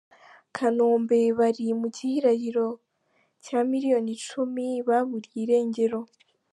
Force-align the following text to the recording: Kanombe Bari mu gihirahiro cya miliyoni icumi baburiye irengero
Kanombe 0.55 1.19
Bari 1.37 1.65
mu 1.79 1.87
gihirahiro 1.95 2.67
cya 3.43 3.59
miliyoni 3.69 4.09
icumi 4.17 4.67
baburiye 4.87 5.39
irengero 5.47 5.99